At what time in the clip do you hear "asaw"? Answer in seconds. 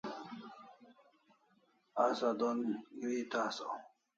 2.03-2.33, 3.49-3.73